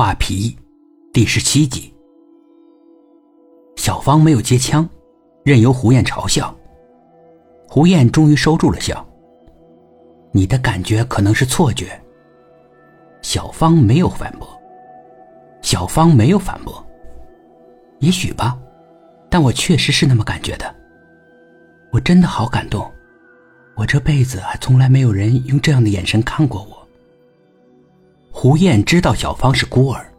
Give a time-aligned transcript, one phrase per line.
[0.00, 0.56] 画皮，
[1.12, 1.92] 第十七集。
[3.76, 4.88] 小芳没有接枪，
[5.44, 6.56] 任由胡燕嘲笑。
[7.68, 9.06] 胡燕终于收住了笑。
[10.32, 12.00] 你的感觉可能是错觉。
[13.20, 14.48] 小芳没有反驳。
[15.60, 16.82] 小芳没有反驳。
[17.98, 18.58] 也许吧，
[19.28, 20.74] 但我确实是那么感觉的。
[21.92, 22.90] 我真的好感动，
[23.76, 26.79] 我这辈子还从来没有人用这样的眼神看过我。
[28.42, 30.10] 胡燕知道小芳是孤儿，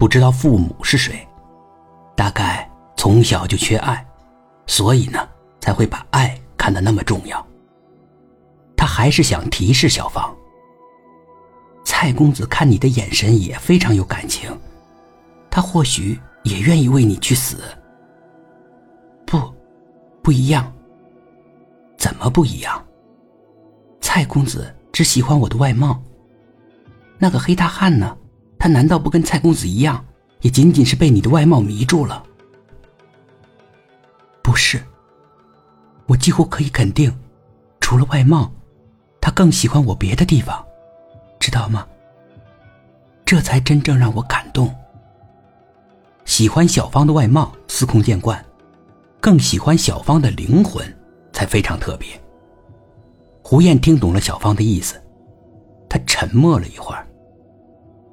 [0.00, 1.24] 不知道父母是谁，
[2.16, 4.04] 大概从小就缺爱，
[4.66, 5.28] 所以呢
[5.60, 7.46] 才会把爱看得那么重要。
[8.76, 10.36] 他还是想提示小芳：
[11.84, 14.50] 蔡公子看你的眼神也非常有感情，
[15.48, 17.58] 他或许也愿意为你去死。
[19.24, 19.40] 不，
[20.20, 20.72] 不一样。
[21.96, 22.84] 怎么不一样？
[24.00, 26.02] 蔡公子只喜欢我的外貌。
[27.18, 28.16] 那个黑大汉呢？
[28.58, 30.04] 他难道不跟蔡公子一样，
[30.40, 32.22] 也仅仅是被你的外貌迷住了？
[34.42, 34.82] 不是，
[36.06, 37.14] 我几乎可以肯定，
[37.80, 38.50] 除了外貌，
[39.20, 40.64] 他更喜欢我别的地方，
[41.38, 41.86] 知道吗？
[43.24, 44.74] 这才真正让我感动。
[46.24, 48.44] 喜欢小芳的外貌司空见惯，
[49.20, 50.84] 更喜欢小芳的灵魂
[51.32, 52.08] 才非常特别。
[53.42, 55.00] 胡燕听懂了小芳的意思。
[55.88, 57.05] 他沉默了一会儿。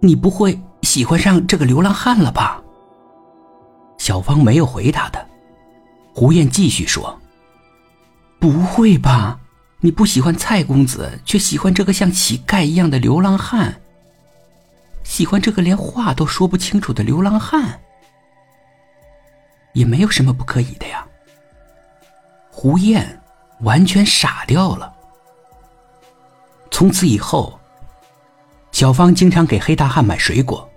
[0.00, 2.62] 你不会喜欢上这个流浪汉了吧？
[3.98, 5.20] 小芳没有回答他。
[6.14, 7.18] 胡燕继续说
[8.38, 9.40] ：“不会吧？
[9.80, 13.80] 你不喜欢蔡公子，却喜欢这个像乞丐一样的流浪汉？
[15.02, 17.80] 喜欢这个连话都说不清楚的流浪汉？
[19.72, 21.04] 也没有什么不可以的呀。”
[22.50, 23.20] 胡燕
[23.60, 24.94] 完全傻掉了。
[26.70, 27.57] 从此以后。
[28.78, 30.70] 小芳经常给黑大汉买水果，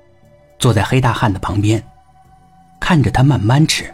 [0.57, 1.79] 坐在黑大汉的旁边，
[2.79, 3.93] 看着他慢慢吃。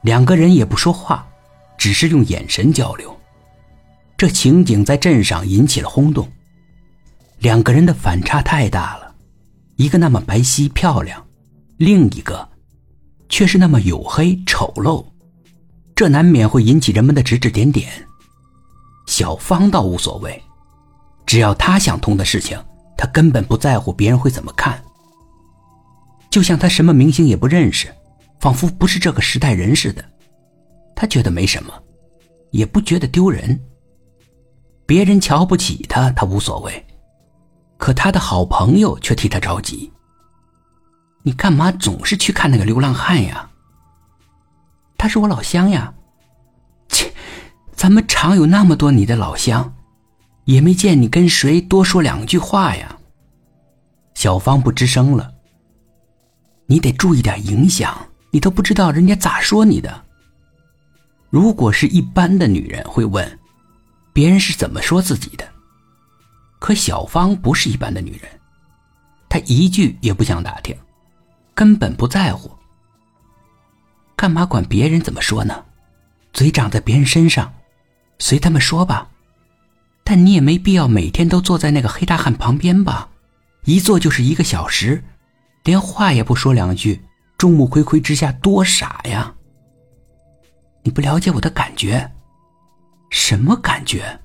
[0.00, 1.28] 两个人也不说话，
[1.76, 3.14] 只是用眼神交流。
[4.16, 6.26] 这情景在镇上引起了轰动。
[7.40, 9.14] 两个人的反差太大了，
[9.76, 11.22] 一个那么白皙漂亮，
[11.76, 12.48] 另一个
[13.28, 15.04] 却是那么黝黑丑陋，
[15.94, 17.92] 这难免会引起人们的指指点点。
[19.06, 20.42] 小芳倒无所谓，
[21.26, 22.58] 只要她想通的事情。
[22.96, 24.82] 他根本不在乎别人会怎么看，
[26.30, 27.94] 就像他什么明星也不认识，
[28.40, 30.04] 仿佛不是这个时代人似的。
[30.94, 31.72] 他觉得没什么，
[32.50, 33.60] 也不觉得丢人。
[34.86, 36.86] 别人瞧不起他，他无所谓，
[37.76, 39.92] 可他的好朋友却替他着急。
[41.22, 43.50] 你干嘛总是去看那个流浪汉呀？
[44.96, 45.92] 他是我老乡呀。
[46.88, 47.12] 切，
[47.74, 49.74] 咱们厂有那么多你的老乡。
[50.46, 52.96] 也没见你跟谁多说两句话呀。
[54.14, 55.32] 小芳不吱声了。
[56.66, 57.94] 你得注意点影响，
[58.30, 60.04] 你都不知道人家咋说你的。
[61.30, 63.38] 如果是一般的女人会问，
[64.12, 65.46] 别人是怎么说自己的，
[66.58, 68.30] 可小芳不是一般的女人，
[69.28, 70.76] 她一句也不想打听，
[71.54, 72.50] 根本不在乎。
[74.14, 75.64] 干嘛管别人怎么说呢？
[76.32, 77.52] 嘴长在别人身上，
[78.18, 79.08] 随他们说吧。
[80.08, 83.08] 但你也没必要每天都坐在那个黑大汉旁边吧，
[83.64, 85.02] 一坐就是一个小时，
[85.64, 87.02] 连话也不说两句，
[87.36, 89.34] 众目睽睽之下多傻呀！
[90.84, 92.08] 你不了解我的感觉，
[93.10, 94.20] 什么感觉？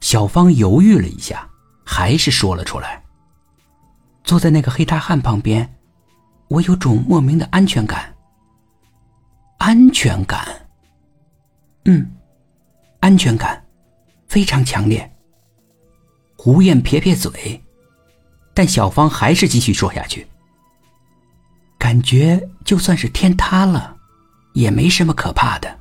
[0.00, 1.50] 小芳犹豫了一下，
[1.84, 3.02] 还是说了出来。
[4.22, 5.68] 坐在那个黑大汉旁边，
[6.46, 8.14] 我有种莫名的安全感。
[9.58, 10.46] 安全感，
[11.86, 12.08] 嗯，
[13.00, 13.65] 安全感。
[14.36, 15.10] 非常强烈。
[16.36, 17.58] 胡燕撇撇嘴，
[18.52, 20.26] 但小芳还是继续说下去。
[21.78, 23.96] 感觉就算是天塌了，
[24.52, 25.80] 也没什么可怕的。